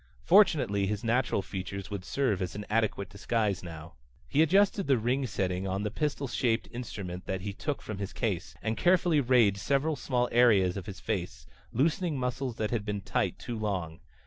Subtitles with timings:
[0.23, 3.93] Fortunately his natural features would serve as an adequate disguise now.
[4.27, 8.11] He adjusted the ring setting on the pistol shaped instrument that he took from his
[8.11, 13.01] case, and carefully rayed several small areas of his face, loosening muscles that had been
[13.01, 13.99] tight too long.